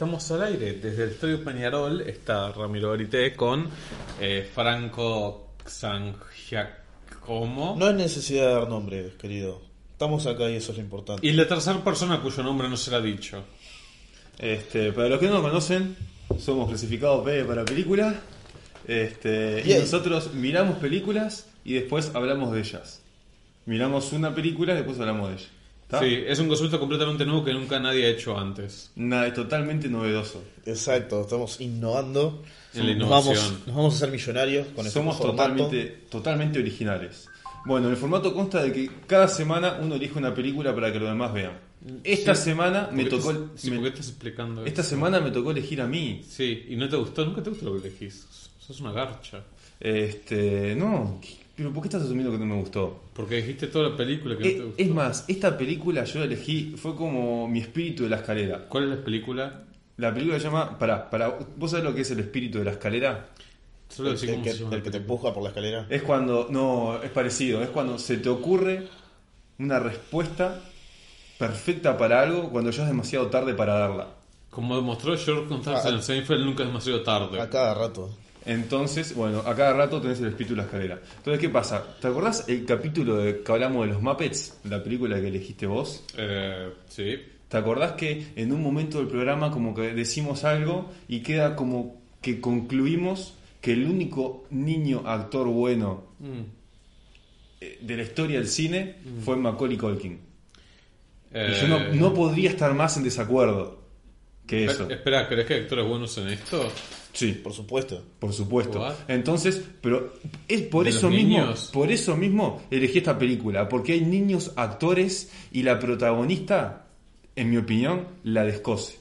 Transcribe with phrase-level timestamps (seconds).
[0.00, 0.72] Y estamos al aire.
[0.72, 3.68] Desde el Estudio Peñarol está Ramiro Garité con
[4.18, 6.16] eh, Franco Sangiacomo.
[7.78, 9.60] No hay necesidad de dar nombres, querido.
[9.92, 11.26] Estamos acá y eso es lo importante.
[11.26, 13.44] Y la tercera persona cuyo nombre no será dicho.
[14.38, 15.94] Este, para los que no nos conocen,
[16.38, 18.22] somos clasificados P para película.
[18.88, 19.80] Este, y Bien.
[19.80, 23.02] nosotros miramos películas y después hablamos de ellas.
[23.66, 25.48] Miramos una película y después hablamos de ella.
[25.92, 26.00] ¿Está?
[26.00, 28.92] Sí, es un concepto completamente nuevo que nunca nadie ha hecho antes.
[28.94, 30.40] Nada, es totalmente novedoso.
[30.64, 32.42] Exacto, estamos innovando.
[32.74, 33.34] En la Nos innovación.
[33.36, 37.28] vamos, nos vamos a hacer millonarios con este Somos totalmente, totalmente originales.
[37.66, 41.08] Bueno, el formato consta de que cada semana uno elige una película para que los
[41.08, 41.58] demás vean.
[42.04, 42.44] Esta Sí.
[42.44, 43.48] semana me ¿Por qué tocó.
[43.56, 44.90] sí, me- ¿por qué estás explicando esta eso?
[44.90, 46.22] semana me tocó elegir a mí.
[46.28, 48.26] Sí, y no te gustó, nunca te gustó lo que elegís.
[48.60, 49.42] Sos una garcha.
[49.80, 51.20] Este, no,
[51.62, 53.02] pero ¿por qué estás asumiendo que no me gustó?
[53.14, 54.82] Porque dijiste toda la película que no te Eh, gustó.
[54.82, 58.66] es más, esta película yo la elegí, fue como mi espíritu de la escalera.
[58.68, 59.64] ¿Cuál es la película?
[59.96, 60.78] La película se llama.
[60.78, 63.28] Pará, pará, ¿vos sabés lo que es el espíritu de la escalera?
[63.88, 65.86] Solo El, decir el cómo que, se llama el que te empuja por la escalera.
[65.90, 66.46] Es cuando.
[66.50, 67.62] No, es parecido.
[67.62, 68.88] Es cuando se te ocurre
[69.58, 70.62] una respuesta
[71.38, 74.08] perfecta para algo cuando ya es demasiado tarde para darla.
[74.50, 77.40] Como demostró George Constance Ah, en Seinfeld, nunca es demasiado tarde.
[77.40, 78.10] A cada rato.
[78.46, 81.00] Entonces, bueno, a cada rato tenés el espíritu de la escalera.
[81.18, 81.84] Entonces, ¿qué pasa?
[82.00, 84.58] ¿Te acordás el capítulo de que hablamos de los Muppets?
[84.64, 86.04] La película que elegiste vos.
[86.16, 87.16] Eh, sí.
[87.48, 92.00] ¿Te acordás que en un momento del programa como que decimos algo y queda como
[92.22, 96.40] que concluimos que el único niño actor bueno Mm.
[97.62, 100.20] eh, de la historia del cine fue Macaulay Culkin?
[101.32, 103.79] Eh, Y yo no, no podría estar más en desacuerdo
[104.50, 104.90] que eso.
[104.90, 106.70] Espera, ¿crees que hay actores buenos en esto?
[107.12, 108.04] Sí, Por supuesto.
[108.18, 108.80] por supuesto.
[108.80, 108.94] What?
[109.08, 110.14] Entonces, pero
[110.46, 111.70] es por ¿De eso mismo, niños?
[111.72, 116.86] por eso mismo elegí esta película, porque hay niños actores y la protagonista,
[117.34, 118.98] en mi opinión, la descose.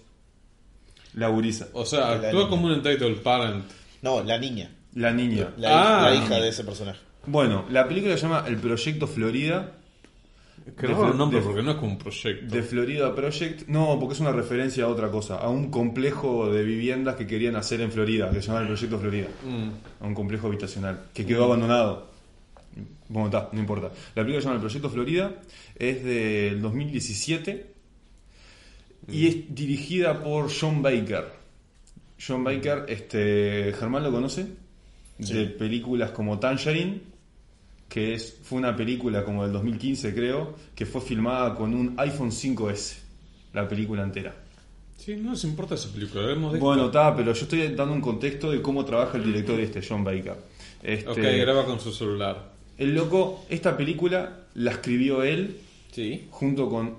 [1.13, 1.67] La gurisa.
[1.73, 3.65] O sea, La actúa como un entitled parent.
[4.01, 4.71] No, la niña.
[4.95, 5.53] La niña.
[5.57, 6.09] La, Ah.
[6.09, 6.99] la hija de ese personaje.
[7.25, 9.73] Bueno, la película se llama El Proyecto Florida.
[10.77, 12.53] Qué Flo- el nombre de- porque no es como un proyecto.
[12.55, 13.67] De Florida Project.
[13.67, 15.37] No, porque es una referencia a otra cosa.
[15.37, 18.99] A un complejo de viviendas que querían hacer en Florida, que se llama el Proyecto
[18.99, 19.27] Florida.
[19.45, 20.03] Mm.
[20.03, 21.05] A un complejo habitacional.
[21.13, 22.09] Que quedó abandonado.
[23.07, 23.87] Bueno, está, no importa.
[24.15, 25.35] La película se llama El Proyecto Florida.
[25.75, 27.73] Es del 2017.
[29.11, 31.25] Y es dirigida por John Baker.
[32.25, 33.73] John Baker, este.
[33.79, 34.45] Germán lo conoce.
[35.19, 35.33] Sí.
[35.33, 37.01] De películas como Tangerine.
[37.89, 40.55] Que es, fue una película como del 2015, creo.
[40.75, 42.97] Que fue filmada con un iPhone 5S.
[43.53, 44.35] La película entera.
[44.97, 46.21] Sí, no nos importa esa película.
[46.23, 49.59] Hablemos de Bueno, está, pero yo estoy dando un contexto de cómo trabaja el director
[49.59, 50.35] este, John Baker.
[50.83, 52.51] Este, Ok, graba con su celular.
[52.77, 55.57] El loco, esta película la escribió él
[55.91, 56.27] Sí.
[56.29, 56.95] junto con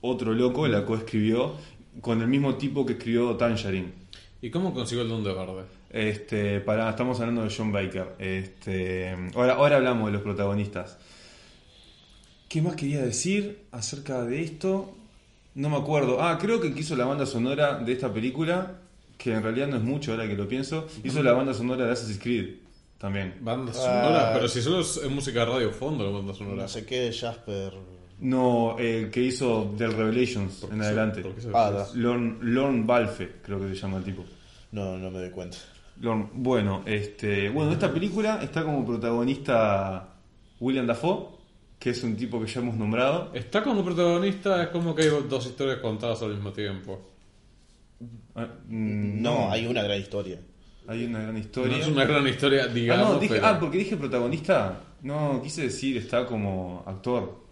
[0.00, 1.54] otro loco, la coescribió
[2.00, 3.92] con el mismo tipo que escribió Tangerine.
[4.42, 5.62] ¿Y cómo consiguió el don de verde?
[5.90, 8.14] Este, para, estamos hablando de John Baker.
[8.18, 10.98] Este, ahora, ahora hablamos de los protagonistas.
[12.48, 14.94] ¿Qué más quería decir acerca de esto?
[15.54, 16.22] No me acuerdo.
[16.22, 18.74] Ah, creo que hizo la banda sonora de esta película,
[19.18, 20.86] que en realidad no es mucho ahora que lo pienso.
[21.02, 22.56] Hizo la banda sonora de Assassin's Creed
[22.98, 23.34] también.
[23.40, 23.74] Banda Ah.
[23.74, 26.62] sonora, pero si solo es, música de radio fondo la banda sonora.
[26.62, 27.72] No sé qué, Jasper.
[28.18, 31.20] No, el que hizo Del Revelations ¿Por qué en adelante.
[31.20, 31.86] por qué se- Ah.
[31.94, 34.24] Lorne, Lorne Balfe, creo que se llama el tipo.
[34.72, 35.58] No, no me doy cuenta.
[36.00, 40.08] Lorne- Bueno, este, bueno, esta película está como protagonista
[40.60, 41.36] William Dafoe,
[41.78, 43.30] que es un tipo que ya hemos nombrado.
[43.34, 46.98] Está como protagonista, es como que hay dos historias contadas al mismo tiempo.
[48.34, 50.38] Ah, mm, No, hay una gran historia.
[50.88, 51.76] hay una gran No historia.
[51.78, 53.08] es una gran historia, ah, digamos.
[53.14, 54.80] no, dije, pero- ah, porque dije protagonista.
[55.02, 57.45] No, quise decir está como actor.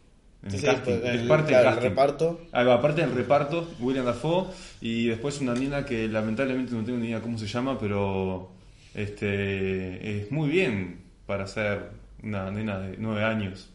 [0.44, 0.82] En el Sí, casting.
[1.00, 2.40] pues, es el- parte claro, del el reparto.
[2.52, 4.48] Ah, va, aparte del reparto, William Dafoe
[4.80, 8.50] y después una nena que lamentablemente no tengo ni idea cómo se llama, pero
[8.94, 11.90] este es muy bien para ser
[12.22, 13.68] una nena de nueve años.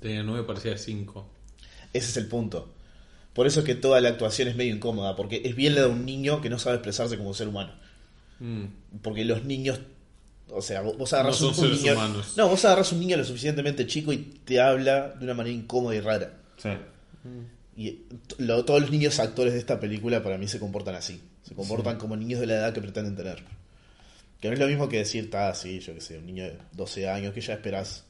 [0.00, 1.26] Tenía nueve, parecía cinco.
[1.92, 2.72] Ese es el punto.
[3.34, 5.86] Por eso es que toda la actuación es medio incómoda, porque es bien la de
[5.88, 7.72] un niño que no sabe expresarse como ser humano.
[8.40, 8.64] Mm.
[9.02, 9.80] Porque los niños,
[10.52, 12.34] o sea, vos agarrás No un, un niño, humanos.
[12.36, 15.94] no, vos agarrás un niño lo suficientemente chico y te habla de una manera incómoda
[15.96, 16.32] y rara.
[16.56, 16.70] Sí.
[17.76, 17.98] Y
[18.38, 21.20] lo- todos los niños actores de esta película para mí se comportan así.
[21.42, 23.42] Se comportan como niños de la edad que pretenden tener.
[24.40, 26.56] Que no es lo mismo que decir, está así, yo que sé, un niño de
[26.72, 28.04] 12 años que ya esperás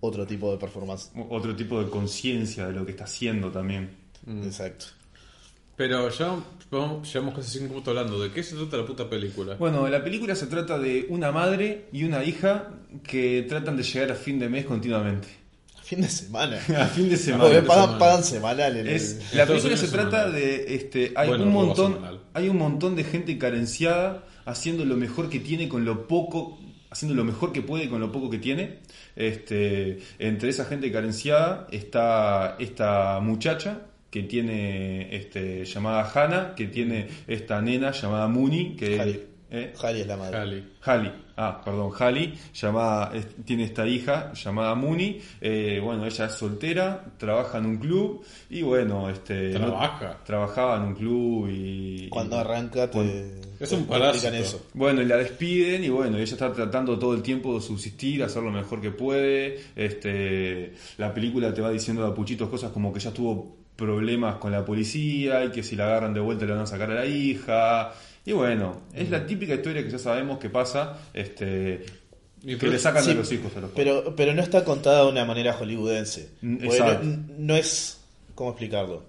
[0.00, 1.10] otro tipo de performance.
[1.30, 3.90] Otro tipo de conciencia de lo que está haciendo también.
[4.44, 4.86] Exacto.
[5.76, 6.38] Pero ya
[6.70, 8.18] vamos- llevamos casi cinco minutos hablando.
[8.20, 9.56] ¿De qué se trata la puta película?
[9.56, 12.70] Bueno, la película se trata de una madre y una hija
[13.02, 15.28] que tratan de llegar a fin de mes continuamente.
[15.82, 16.56] Fin de semana.
[16.78, 17.44] A fin de semana.
[17.48, 20.32] Porque pagan, pagan semanal en Es- el- la película se trata semanal.
[20.32, 21.98] de este hay Bueno, un montón
[22.34, 26.58] hay un montón de gente carenciada haciendo lo mejor que tiene con lo poco
[26.90, 28.78] haciendo lo mejor que puede con lo poco que tiene
[29.14, 37.06] este entre esa gente carenciada está esta muchacha que tiene este llamada Hannah que tiene
[37.26, 39.26] esta nena llamada Mooney que Hallie.
[39.50, 39.72] ¿eh?
[39.82, 40.32] Hallie es la madre.
[40.32, 40.64] Cali.
[40.82, 46.32] Hallie, ah, perdón, Hallie, llamada, es- tiene esta hija llamada Mooney, eh, bueno, ella es
[46.32, 49.50] soltera, trabaja en un club y bueno, este...
[49.50, 50.18] no- Trabaja.
[50.24, 52.08] trabajaba en un club y...
[52.08, 54.34] Cuando y- arranca te, Es un parásito.
[54.34, 54.66] eso.
[54.74, 58.42] bueno, y la despiden y bueno, ella está tratando todo el tiempo de subsistir, hacer
[58.42, 59.58] lo mejor que puede.
[59.74, 64.36] Este, la película te va diciendo de a puchitos cosas como que ya tuvo problemas
[64.36, 66.94] con la policía y que si la agarran de vuelta le van a sacar a
[66.94, 67.92] la hija.
[68.24, 71.84] Y bueno, es la típica historia que ya sabemos que pasa, este,
[72.44, 73.86] que pero- le sacan sí, a los hijos a los padres.
[74.02, 76.30] Pero, pero no está contada de una manera hollywoodense.
[76.40, 77.04] Mm, exacto.
[77.04, 78.00] no, no es.
[78.34, 79.04] ¿Cómo explicarlo?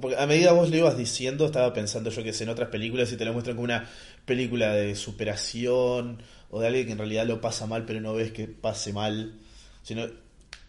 [0.00, 3.12] Porque a medida vos lo ibas diciendo, estaba pensando yo que sé, en otras películas
[3.12, 3.86] y te lo muestran como una
[4.24, 8.32] película de superación o de alguien que en realidad lo pasa mal, pero no ves
[8.32, 9.34] que pase mal.
[9.82, 10.06] Sino,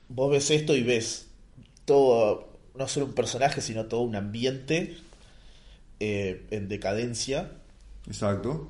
[0.09, 1.27] vos ves esto y ves
[1.85, 4.97] todo, no solo un personaje, sino todo un ambiente
[5.99, 7.51] eh, en decadencia
[8.07, 8.69] Exacto.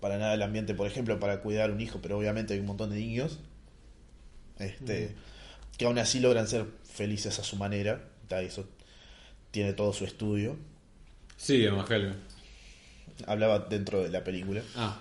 [0.00, 2.90] para nada el ambiente, por ejemplo, para cuidar un hijo, pero obviamente hay un montón
[2.90, 3.38] de niños
[4.58, 5.14] este,
[5.76, 8.08] que aún así logran ser felices a su manera.
[8.30, 8.68] Eso
[9.50, 10.56] tiene todo su estudio.
[11.36, 12.14] Sí, Evangelio.
[13.26, 14.62] Hablaba dentro de la película.
[14.74, 15.00] Ah.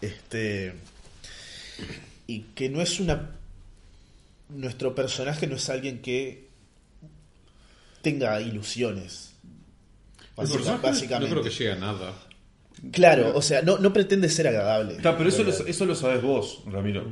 [0.00, 0.74] Este.
[2.26, 3.36] Y que no es una.
[4.48, 6.43] Nuestro personaje no es alguien que
[8.04, 9.32] tenga ilusiones.
[10.36, 11.34] Básica- básicamente.
[11.34, 12.12] no creo que llegue a nada.
[12.92, 14.94] Claro, o sea, no, no pretende ser agradable.
[14.96, 17.04] Está, pero eso lo, eso lo sabes vos, Ramiro.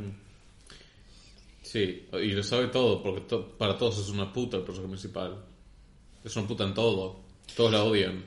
[1.62, 5.36] Sí, y lo sabe todo, porque to- para todos es una puta el personaje principal.
[6.24, 7.20] Es una puta en todo.
[7.56, 8.24] Todos la odian.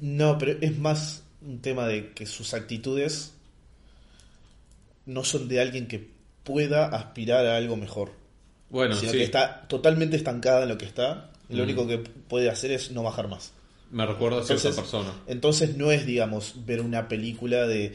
[0.00, 3.32] No, pero es más un tema de que sus actitudes
[5.06, 6.10] no son de alguien que
[6.44, 8.12] pueda aspirar a algo mejor.
[8.70, 9.18] Bueno, sino sí.
[9.18, 11.30] que está totalmente estancada en lo que está.
[11.48, 11.66] Y lo Mm.
[11.66, 13.52] único que puede hacer es no bajar más.
[13.90, 15.12] Me recuerda a cierta Entonces, persona.
[15.26, 17.94] entonces no es, digamos, ver una película de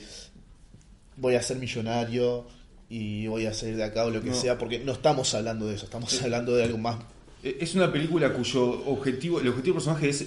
[1.18, 2.48] voy a ser millonario
[2.90, 4.36] y voy a salir de acá o lo que No.
[4.36, 6.98] sea, porque no estamos hablando de eso, estamos hablando de algo más.
[7.44, 10.26] Eh, Es una película cuyo objetivo, el objetivo del personaje es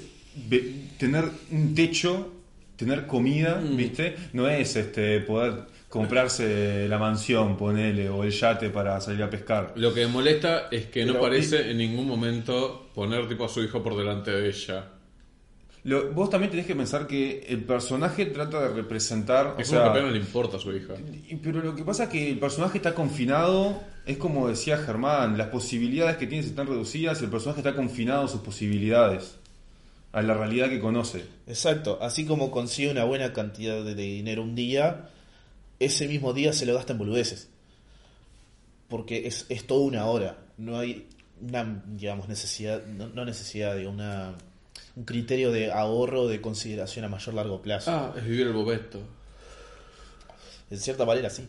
[0.99, 2.33] tener un techo,
[2.77, 3.77] tener comida, Mm.
[3.77, 4.17] ¿viste?
[4.35, 5.65] No es este poder
[5.97, 9.73] comprarse la mansión, ponele, o el yate para salir a pescar.
[9.77, 13.49] Lo que me molesta es que no Pero- parece en ningún momento poner tipo a
[13.49, 14.85] su hijo por delante de ella.
[15.85, 19.47] Lo- vos también tenés que pensar que el personaje trata de representar.
[19.47, 20.95] o Es como sea, que apenas le importa a su hija.
[21.29, 25.39] y- Pero lo que pasa es que el personaje está confinado, es como decía Germán,
[25.39, 29.37] las posibilidades que tiene están reducidas y el personaje está confinado a sus posibilidades,
[30.13, 31.25] a la realidad que conoce.
[31.47, 35.11] Exacto, así como consigue una buena cantidad de dinero un día,
[35.81, 37.49] ese mismo día se lo gasta en boludeces.
[38.89, 41.07] Porque es, es toda una hora, no hay
[41.41, 44.35] una, digamos, necesidad, no, no necesidad de una,
[44.95, 47.91] un criterio de ahorro, de consideración a mayor largo plazo.
[47.91, 49.01] Ah, es vivir el bobeto.
[50.71, 51.47] En cierta manera sí.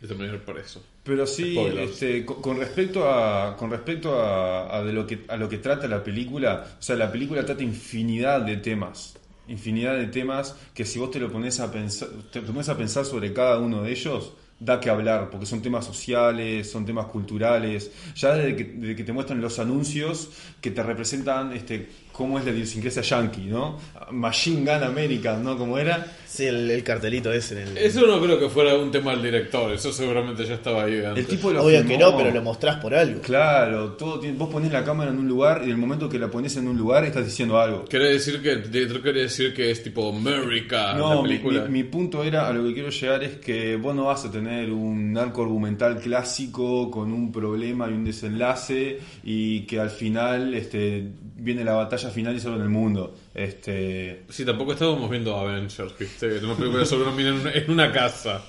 [0.00, 0.82] De terminar por eso.
[1.04, 1.92] Pero sí, Spoilers.
[1.92, 5.58] este, con, con respecto a con respecto a, a de lo que a lo que
[5.58, 9.14] trata la película, o sea, la película trata infinidad de temas,
[9.50, 13.04] infinidad de temas que si vos te lo pones a pensar, te pones a pensar
[13.04, 17.90] sobre cada uno de ellos, da que hablar, porque son temas sociales, son temas culturales,
[18.14, 20.30] ya desde que, desde que te muestran los anuncios
[20.60, 23.78] que te representan este cómo es la idiosincrasia yankee, ¿no?
[24.10, 25.56] Machine Gun American, ¿no?
[25.56, 26.06] Como era.
[26.26, 27.78] Sí, el, el cartelito ese en el...
[27.78, 29.72] Eso no creo que fuera un tema del director.
[29.72, 31.24] Eso seguramente ya estaba ahí antes.
[31.24, 32.10] El tipo lo Obvio que filmó.
[32.12, 33.20] no, pero lo mostrás por algo.
[33.20, 36.20] Claro, todo tiene- vos ponés la cámara en un lugar y en el momento que
[36.20, 37.84] la pones en un lugar estás diciendo algo.
[37.86, 41.62] Quiere decir que el director quiere decir que es tipo America No, la mi, película.
[41.64, 44.30] mi- mi punto era, a lo que quiero llegar es que vos no vas a
[44.30, 50.54] tener un arco argumental clásico con un problema y un desenlace y que al final
[50.54, 53.14] este, viene la batalla final y solo en el mundo.
[53.34, 56.38] Este, Sí, tampoco estábamos viendo Avengers, ¿viste?
[56.42, 58.42] Una película sobre una mina en una, en una casa.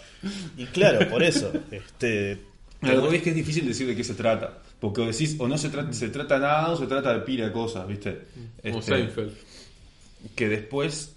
[0.55, 1.51] Y claro, por eso.
[1.71, 2.37] este
[2.81, 4.59] lo que es que es difícil decir de qué se trata.
[4.79, 7.45] Porque o decís, o no se trata, se trata nada o se trata de pila
[7.47, 8.21] de cosas, ¿viste?
[8.63, 9.33] Como Este, Seinfeld.
[10.35, 11.15] que después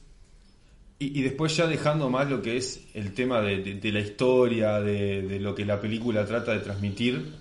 [0.99, 4.01] y, y después ya dejando más lo que es el tema de, de- de la
[4.01, 7.33] historia de, de lo que la película trata de transmitir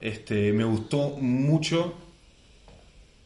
[0.00, 1.94] este me gustó mucho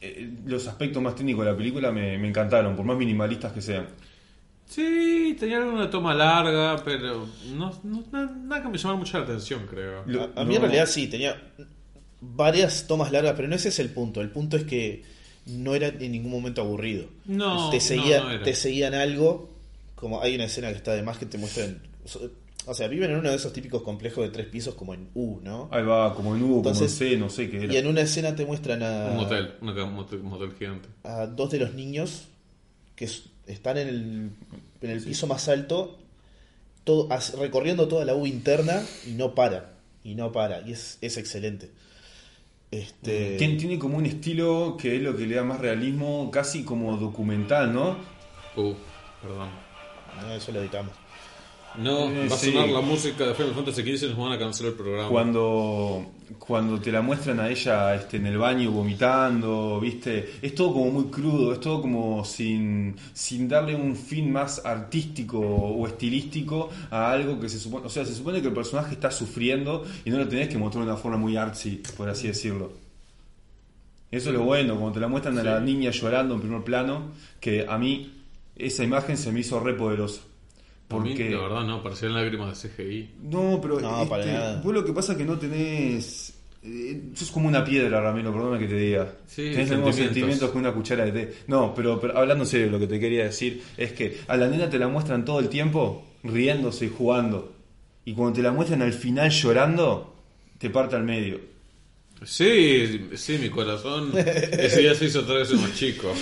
[0.02, 3.62] eh, los aspectos más técnicos de la película me, me encantaron por más minimalistas que
[3.62, 3.87] sean
[4.66, 9.25] Sí, tenía alguna toma larga, pero no, no- na- nada que me llamara mucho la
[9.25, 10.02] atención, creo.
[10.06, 11.37] Lo- a, a mí en no- realidad sí, tenía...
[12.21, 14.21] varias tomas largas, pero no ese es el punto.
[14.23, 15.02] El punto es que
[15.47, 17.06] no era en ningún momento aburrido.
[17.26, 18.44] No, te no, seguían, no era.
[18.44, 19.50] te seguían algo,
[19.94, 21.82] como hay una escena que está de más que te muestran.
[22.66, 25.40] O sea, viven en uno de esos típicos complejos de tres pisos como en U,
[25.42, 25.69] ¿no?
[25.73, 27.78] Ahí va, como en U, Entonces, como en C, no sé qué Y era.
[27.81, 30.88] en una escena te muestran a, Un motel, un motel, un motel gigante.
[31.02, 32.28] a dos de los niños
[32.95, 33.09] que
[33.47, 34.31] están en el,
[34.81, 35.99] en el piso más alto,
[36.85, 37.09] todo,
[37.40, 39.73] recorriendo toda la U interna y no para.
[40.04, 40.61] Y no para.
[40.61, 41.71] Y es, es excelente.
[42.71, 46.64] Este, Tien- Tiene como un estilo que es lo que le da más realismo, casi
[46.64, 47.97] como documental, ¿no?
[48.57, 48.73] Uh,
[49.21, 49.49] perdón.
[50.21, 50.92] no, eso lo editamos.
[51.75, 52.52] No, Eh, va a sí.
[52.52, 55.09] sonar la música de Final Fantasy XV y nos van a cancelar el programa.
[55.09, 56.05] Cuando,
[56.38, 60.35] cuando te la muestran a ella este, en el baño vomitando, ¿viste?
[60.43, 65.38] Es todo como muy crudo, es todo como sin, sin darle un fin más artístico
[65.41, 67.87] o estilístico a algo que se supone.
[67.87, 70.85] O sea, se supone que el personaje está sufriendo y no lo tenés que mostrar
[70.85, 72.73] de una forma muy artsy, por así decirlo.
[74.11, 77.12] Eso es lo bueno, cuando te la muestran a la niña llorando en primer plano,
[77.41, 78.12] que a mí
[78.57, 80.21] esa imagen se me hizo re poderosa.
[80.93, 81.31] Porque...
[81.31, 83.11] la verdad, no, parecían lágrimas de CGI.
[83.23, 84.61] No, pero No, para este, nada.
[84.63, 86.35] vos lo que pasa es que no tenés...
[86.63, 89.13] eh, sos como una piedra, Ramiro, perdona que te diga.
[89.27, 90.51] Sí, tenés los mismos sentimientos.
[90.51, 91.35] que una cuchara de té.
[91.49, 94.49] No, pero, pero hablando en serio, lo que te quería decir es que a la
[94.49, 97.53] nena te la muestran todo el tiempo riéndose y jugando.
[98.05, 100.15] Y cuando te la muestran al final llorando,
[100.59, 101.41] te parte al medio.
[102.25, 106.13] Sí, sí, mi corazón ese día se hizo tres veces más chico.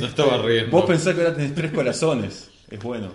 [0.00, 0.72] No estaba riendo.
[0.72, 2.50] Vos pensás que ahora tenés tres corazones.
[2.68, 3.12] Es bueno.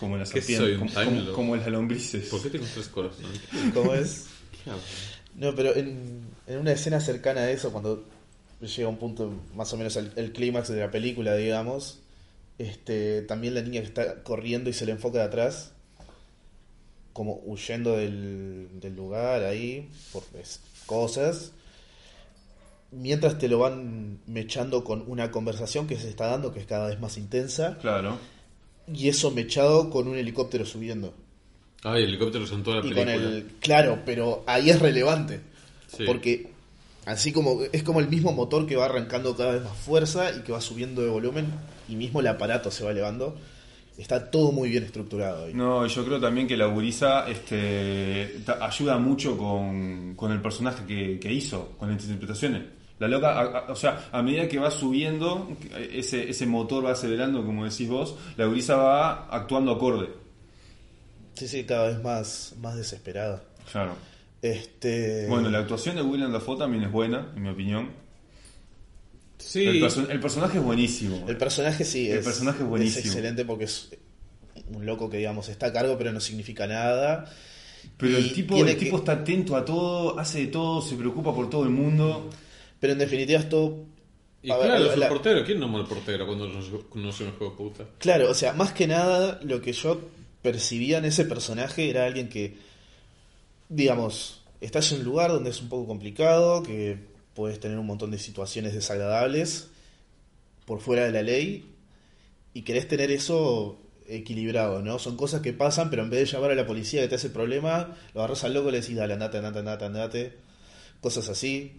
[0.00, 2.28] Como las ¿Qué serpientes, soy, un como, como- las lombrices.
[2.28, 3.40] ¿Por qué tengo tres corazones?
[3.72, 4.26] ¿Cómo es?
[4.64, 4.80] ¿Qué hago?
[5.36, 8.04] No, pero en, en una escena cercana a eso, cuando
[8.60, 12.00] llega un punto más o menos el, el clímax de la película, digamos,
[12.58, 15.72] este, también la niña que está corriendo y se le enfoca de atrás,
[17.12, 21.52] como huyendo del, del lugar ahí, por es- cosas,
[22.92, 26.88] mientras te lo van mechando con una conversación que se está dando, que es cada
[26.88, 28.18] vez más intensa, Claro.
[28.92, 31.14] Y eso mechado con un helicóptero subiendo.
[31.82, 33.28] Ay, el helicóptero en toda la Y con película.
[33.28, 33.46] el.
[33.60, 35.40] Claro, pero ahí es relevante.
[35.88, 36.04] Sí.
[36.06, 36.48] Porque
[37.04, 40.42] así como es como el mismo motor que va arrancando cada vez más fuerza y
[40.42, 41.46] que va subiendo de volumen
[41.88, 43.36] y mismo el aparato se va elevando.
[43.96, 45.54] Está todo muy bien estructurado ahí.
[45.54, 50.84] No, y yo creo también que la gurisa este, ayuda mucho con, con el personaje
[50.86, 52.62] que, que hizo, con las interpretaciones.
[52.98, 55.50] La loca, a- a- o sea, a medida que va subiendo,
[55.92, 60.08] ese, ese motor va acelerando, como decís vos, la gurisa va actuando acorde.
[61.34, 63.42] Sí, sí, cada vez más, más desesperada.
[63.70, 63.94] Claro.
[64.40, 65.26] Este.
[65.28, 67.90] Bueno, la actuación de William Dafoe también es buena, en mi opinión.
[69.38, 71.24] Sí, El, perso- el personaje es buenísimo.
[71.28, 72.24] El personaje sí El es.
[72.24, 73.04] personaje es buenísimo.
[73.04, 73.90] excelente porque es
[74.72, 77.30] un loco que, digamos, está a cargo, pero no significa nada.
[77.98, 80.96] Pero y el tipo, el tipo que- está atento a todo, hace de todo, se
[80.96, 82.30] preocupa por todo el mundo.
[82.80, 83.84] Pero en definitiva es todo.
[84.42, 85.44] y a ver, claro, es el la- portero.
[85.44, 86.60] ¿Quién nombró el portero cuando no,
[86.94, 87.84] no se me juega puta?
[87.98, 90.00] Claro, o sea, más que nada lo que yo
[90.42, 92.56] percibía en ese personaje era alguien que,
[93.68, 96.98] digamos, estás en un lugar donde es un poco complicado, que
[97.34, 99.68] puedes tener un montón de situaciones desagradables
[100.64, 101.64] por fuera de la ley
[102.54, 103.78] y querés tener eso
[104.08, 104.98] equilibrado, ¿no?
[104.98, 107.26] Son cosas que pasan, pero en vez de llamar a la policía que te hace
[107.28, 110.32] el problema, lo agarras al loco y le decís, dale, andate, andate, andate, andate,
[111.00, 111.72] cosas así.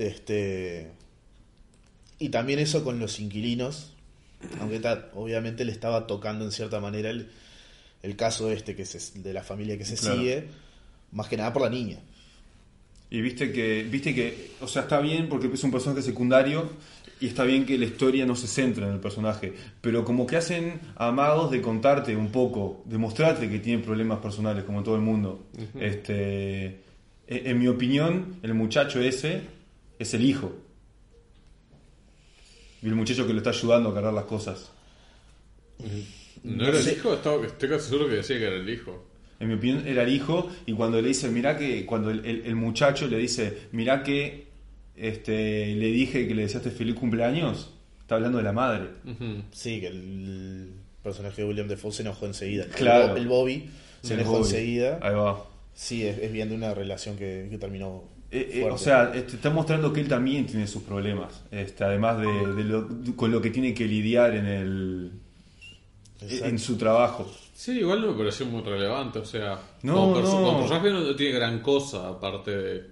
[0.00, 0.88] Este...
[2.18, 3.92] Y también eso con los inquilinos,
[4.60, 7.28] aunque ta- obviamente le estaba tocando en cierta manera el,
[8.02, 10.16] el caso este que se, de la familia que se Claro.
[10.18, 10.44] sigue,
[11.12, 11.98] más que nada por la niña.
[13.10, 16.68] Y viste que, viste que, o sea, está bien porque es un personaje secundario
[17.20, 20.36] y está bien que la historia no se centra en el personaje, pero como que
[20.36, 25.00] hacen amagos de contarte un poco, de mostrarte que tiene problemas personales como todo el
[25.02, 25.42] mundo.
[25.78, 29.40] Este, en, en mi opinión, el muchacho ese
[30.00, 30.52] es el hijo.
[32.82, 34.70] Y el muchacho que lo está ayudando a cargar las cosas.
[36.42, 37.14] ¿No era el hijo?
[37.14, 39.06] Estaba, estoy casi seguro que decía que era el hijo.
[39.38, 42.46] En mi opinión era el hijo y cuando le dice, mirá que, cuando el, el-
[42.46, 44.48] el muchacho le dice, mirá que
[44.96, 48.88] este, le dije que le deseaste feliz cumpleaños, está hablando de la madre.
[49.52, 52.64] Sí, que el personaje de William Defoe se enojó enseguida.
[52.64, 53.16] El Claro.
[53.16, 53.70] El, Bobby
[54.02, 54.44] se El enojó Bobby.
[54.50, 54.98] enseguida.
[55.02, 55.46] Ahí va.
[55.74, 58.04] Sí, es, es bien de una relación que, que terminó.
[58.32, 62.18] Eh, eh, o sea, este, está mostrando que él también tiene sus problemas, este, además
[62.20, 65.12] de, de lo- con lo que tiene que lidiar en, el,
[66.20, 66.44] Exacto.
[66.46, 67.30] en su trabajo.
[67.54, 69.18] Sí, igual no me pareció muy relevante.
[69.18, 70.30] O sea, No, como, no.
[70.30, 72.84] como personaje no tiene gran cosa aparte de, de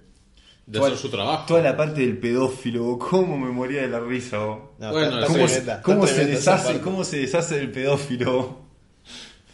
[0.72, 1.44] Toda- hacer su trabajo.
[1.46, 4.36] Toda la parte del pedófilo, cómo me moría de la risa.
[4.38, 5.46] No, Bueno, ¿Cómo,
[5.82, 6.80] cómo se deshace.
[6.80, 8.67] ¿Cómo se deshace del pedófilo?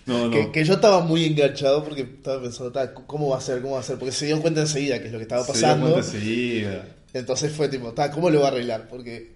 [0.07, 0.31] No, no.
[0.31, 3.63] Que, que yo estaba muy enganchado porque estaba pensando, "Ta, ¿cómo va a ser?
[3.63, 3.99] ¿Cómo va a ser?
[3.99, 5.93] Porque se dieron cuenta enseguida que es lo que estaba Se dio pasando.
[5.93, 6.89] cuenta enseguida.
[7.15, 8.89] Entonces fue tipo, "Ta, ¿cómo lo va a arreglar?
[8.89, 9.33] Porque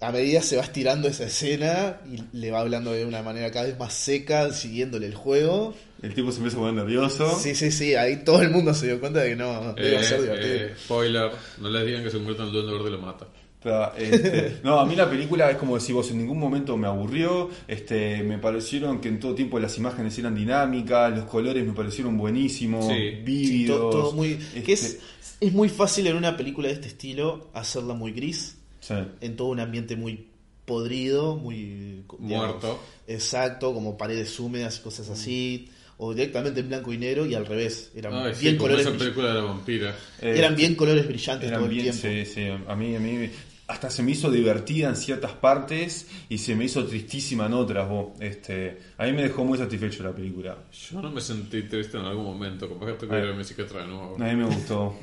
[0.00, 3.66] a medida se va estirando esa escena y le va hablando de una manera cada
[3.66, 5.74] vez más seca, siguiéndole el juego.
[6.02, 7.36] El tipo se empieza a poner nervioso.
[7.40, 9.98] Sí, sí, sí, ahí todo el mundo se dio cuenta de que no, no iba
[10.00, 10.54] a ser Eh, divertido.
[10.54, 11.30] eh, spoiler,
[11.60, 13.26] no les digan que se convierte en el duende verde y lo mata.
[13.68, 16.86] Pero, este, no, a mí la película es como decir vos, en ningún momento me
[16.86, 21.72] aburrió, este, me parecieron que en todo tiempo las imágenes eran dinámicas, los colores me
[21.72, 22.92] parecieron buenísimos, Sí.
[22.94, 23.78] Sí, vívidos.
[23.78, 24.98] todo, todo muy, este, que es,
[25.40, 28.94] es muy fácil en una película de este estilo hacerla muy gris, sí.
[29.20, 30.26] en todo un ambiente muy
[30.64, 32.78] podrido, muy Muerto.
[33.06, 37.46] exacto, como paredes húmedas y cosas así, o directamente en blanco y negro y al
[37.46, 39.96] revés, eran Ay, sí, bien como colores esa película de la vampira.
[40.20, 42.26] Eh, eran bien colores brillantes eran todo el bien, tiempo.
[42.30, 43.30] sí, sí, a mí, a mí
[43.68, 47.86] hasta se me hizo divertida en ciertas partes y se me hizo tristísima en otras.
[47.88, 48.18] Vos.
[48.18, 50.56] Este, a mí me dejó muy satisfecho la película.
[50.72, 53.88] Yo no me sentí triste en algún momento, capaz que tengo que mi psiquiatra de
[53.88, 54.16] nuevo.
[54.18, 54.96] A mí me gustó.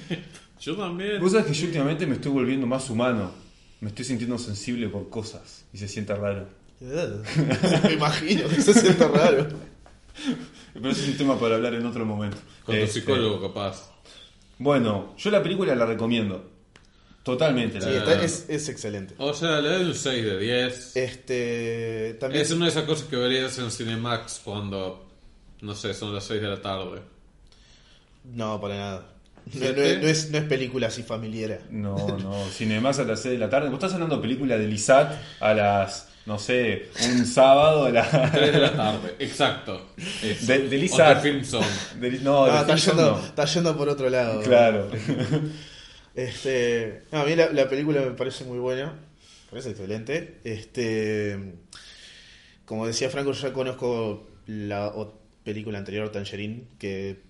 [0.60, 1.20] Yo también.
[1.20, 3.32] Vos sabés que yo últimamente me estoy volviendo más humano.
[3.80, 6.48] Me estoy sintiendo sensible por cosas y se siente raro.
[6.80, 9.46] me imagino que se siente raro.
[10.72, 12.38] Pero ese es un tema para hablar en otro momento.
[12.64, 13.90] Con tu Este, psicólogo, capaz.
[14.58, 16.53] Bueno, yo la película la recomiendo.
[17.24, 17.80] Totalmente.
[17.80, 19.14] La Sí, está- es, es excelente.
[19.18, 20.96] O sea, le doy un 6 de 10.
[20.96, 25.08] Este también Es una de esas cosas que verías en Cinemax cuando,
[25.62, 27.00] no sé, son las 6 de la tarde.
[28.32, 29.06] no para nada.
[29.54, 31.60] No, no es, no es- no es película así familiar.
[31.70, 32.44] No, no.
[32.50, 33.66] Cinemas a las 6 de la tarde.
[33.68, 38.32] Vos estás hablando de película de Lisat a las, no sé, un sábado a las...
[38.32, 39.88] 3 de la tarde, exacto.
[40.22, 40.46] Eso.
[40.46, 41.20] De- de Lizard.
[41.20, 41.42] Film
[42.00, 43.24] de- no, Ah, de está, yendo, no.
[43.26, 44.40] está yendo por otro lado.
[44.42, 44.90] Claro.
[46.14, 50.40] Este, no, a mí la, la película me parece muy buena, me parece excelente.
[50.44, 51.54] Este,
[52.64, 54.92] como decía Franco, yo ya conozco la
[55.42, 57.20] película anterior, Tangerine, que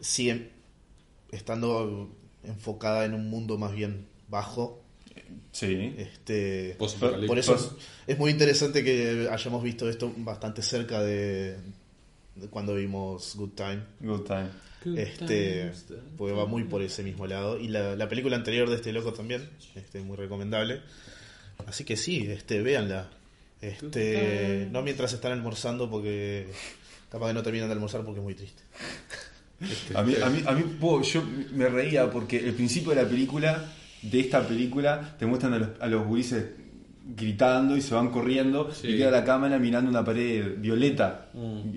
[0.00, 0.50] sigue
[1.30, 2.14] estando
[2.44, 4.82] enfocada en un mundo más bien bajo.
[5.52, 5.94] Sí.
[5.96, 7.70] Este, por eso es,
[8.06, 11.56] es muy interesante que hayamos visto esto bastante cerca de
[12.50, 13.82] cuando vimos Good Time.
[14.00, 14.50] Good time.
[14.96, 15.72] Este,
[16.18, 17.58] porque va muy por ese mismo lado.
[17.58, 20.82] Y la, la película anterior de este loco también, este, muy recomendable.
[21.66, 23.08] Así que sí, este, véanla.
[23.60, 26.48] Este, no mientras están almorzando porque
[27.10, 28.62] capaz que no terminan de almorzar porque es muy triste.
[29.94, 30.64] A mí, a mí, a mí
[31.04, 35.58] yo me reía porque el principio de la película, de esta película, te muestran a
[35.58, 36.44] los, a los gurises
[37.06, 38.88] gritando y se van corriendo Sí.
[38.88, 41.26] y queda la cámara mirando una pared violeta,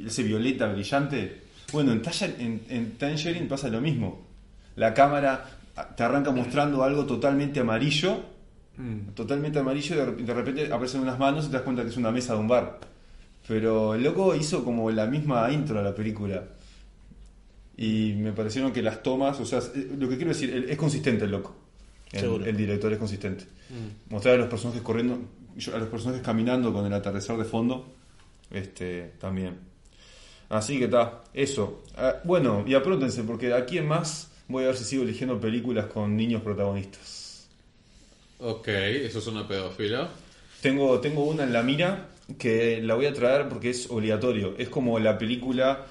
[0.06, 1.42] ese violeta brillante.
[1.74, 2.02] Bueno, en,
[2.40, 4.26] en, en Tangerine pasa lo mismo.
[4.78, 5.46] La cámara
[5.96, 8.22] te arranca mostrando algo totalmente amarillo,
[9.16, 11.98] totalmente amarillo y de, de repente aparecen unas manos y te das cuenta que es
[11.98, 12.80] una mesa de un bar.
[13.48, 16.44] Pero el loco hizo como la misma intro a la película.
[17.76, 19.60] Y me parecieron que las tomas, o sea,
[19.98, 21.56] lo que quiero decir, es consistente el loco.
[22.12, 23.46] El, director es consistente.
[24.10, 25.20] Mostrar a los personajes corriendo,
[25.74, 27.86] a los personajes caminando con el atardecer de fondo,
[28.52, 29.58] este, también.
[30.50, 31.84] Así que está, eso.
[31.98, 35.88] Ah, bueno, y apróntense, porque aquí en más voy a ver si sigo eligiendo películas
[35.88, 37.48] con niños protagonistas.
[38.39, 40.10] Ok, eso es una pedófila.
[40.62, 44.56] Tengo, tengo una en la mira que la voy a traer porque es obligatorio.
[44.58, 45.86] Es como la película.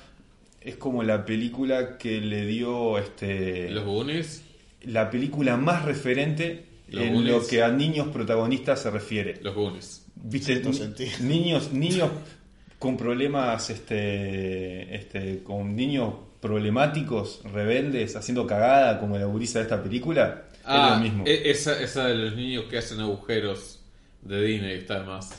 [0.61, 3.71] Es como la película que le dio este.
[3.71, 4.43] Los Goonies,
[4.87, 7.33] la película más referente Los en Goonies.
[7.33, 9.39] lo que a niños protagonistas se refiere.
[9.43, 10.05] los Goonies.
[10.15, 10.63] ¿Viste?
[11.21, 12.11] Niños, niños
[12.79, 19.83] con problemas, este, este, con niños problemáticos, rebeldes, haciendo cagada como la gurisa de esta
[19.83, 20.45] película.
[20.65, 21.25] Ah, es lo mismo.
[21.27, 23.81] e- esa, esa de los niños que hacen agujeros
[24.23, 25.31] de Disney está más.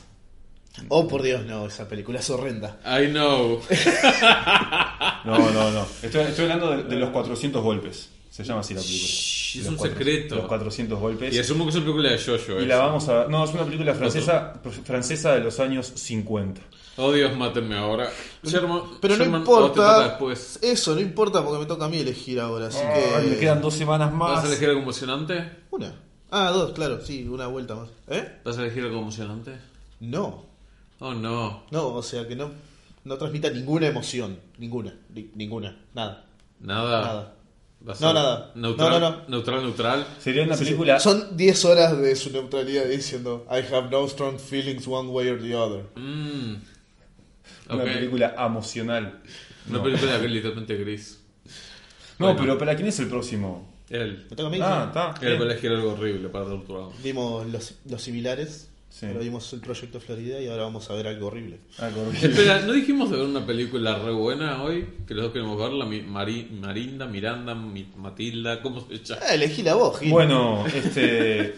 [0.89, 2.79] Oh, por Dios, no, esa película es horrenda.
[2.85, 3.61] I know.
[5.25, 5.85] No, no, no.
[6.01, 8.09] Estoy, estoy hablando de, de los 400 golpes.
[8.37, 9.07] Se llama así la película.
[9.09, 10.35] Shh, es Los un cuatro- secreto.
[10.35, 11.33] Los 400 golpes.
[11.33, 12.61] Y asumo que es una película de Jojo.
[12.61, 16.61] Y la vamos a No, es una película francesa, francesa de los años 50.
[16.97, 18.09] Oh Dios, mátenme ahora.
[18.43, 20.03] Sherman, Pero no toca importa.
[20.03, 20.59] después.
[20.61, 22.67] Eso no importa porque me toca a mí elegir ahora.
[22.67, 23.29] Así Ay, que.
[23.31, 24.35] me quedan dos semanas más.
[24.35, 25.49] ¿Vas a elegir algo emocionante?
[25.71, 25.93] Una.
[26.29, 27.89] Ah, dos, claro, sí, una vuelta más.
[28.07, 28.39] ¿Eh?
[28.43, 29.53] ¿Vas a elegir algo emocionante?
[29.99, 30.45] No.
[30.99, 31.63] Oh no.
[31.71, 32.51] No, o sea que no,
[33.03, 34.39] no transmita ninguna emoción.
[34.57, 34.93] Ninguna.
[35.13, 35.75] Ni- ninguna.
[35.93, 36.25] Nada.
[36.59, 37.01] Nada.
[37.01, 37.33] Nada.
[37.79, 38.51] ¿Vas No, nada.
[38.55, 39.27] Neutral, No, no, no.
[39.27, 40.07] Neutral, neutral.
[40.19, 40.65] Sería una Sí, sí.
[40.65, 40.99] película.
[40.99, 45.41] Son 10 horas de su neutralidad diciendo I have no strong feelings one way or
[45.41, 45.83] the other.
[45.95, 46.55] Mm.
[47.69, 49.21] Una película emocional.
[49.69, 49.83] Una No.
[49.83, 51.19] película que es literalmente gris.
[52.19, 52.39] No, Bueno.
[52.41, 53.71] pero ¿para quién es el próximo?
[53.89, 54.25] Él.
[54.29, 54.59] ¿Me toca a mí?
[54.61, 55.13] Ah, está.
[55.25, 55.51] Él va a bien.
[55.51, 57.01] elegir algo horrible para torturarnos.
[57.03, 58.69] Vimos los, los similares.
[58.89, 59.05] Sí.
[59.05, 61.59] Ahora vimos el proyecto Florida y ahora vamos a ver algo horrible.
[61.77, 62.27] Algo horrible.
[62.29, 64.87] Espera, ¿no dijimos de ver una película re buena hoy?
[65.07, 65.85] Que los dos queremos verla.
[65.85, 69.21] Mari- Marinda, Miranda, Mi- Matilda, ¿cómo se llama?
[69.27, 70.09] Ah, elegí la voz, Gil.
[70.11, 71.53] Bueno, este.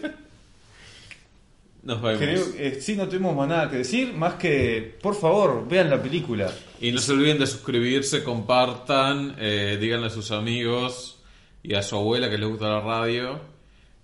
[1.82, 2.18] Nos vemos.
[2.20, 6.02] creo que sí, no tuvimos más nada que decir, más que, por favor, vean la
[6.02, 6.52] película.
[6.78, 11.22] Y no se olviden de suscribirse, compartan, eh, díganle a sus amigos
[11.62, 13.40] y a su abuela que les gusta la radio.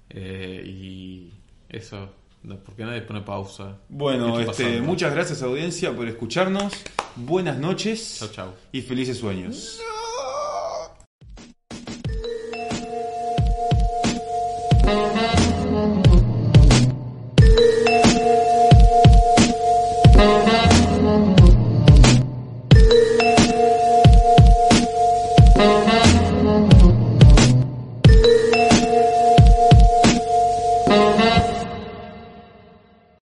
[0.08, 1.30] Eh, y
[1.68, 2.08] eso,
[2.46, 3.76] no, ¿por qué nadie pone pausa?
[3.88, 4.82] Bueno, ¿Qué está este, pasando?
[4.84, 6.72] muchas gracias audiencia por escucharnos.
[7.16, 8.48] Buenas noches Chau, chau.
[8.72, 9.80] y felices sueños.
[9.80, 9.95] No.